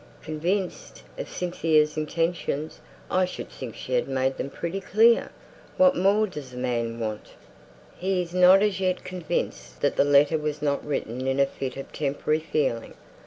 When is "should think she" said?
3.25-3.93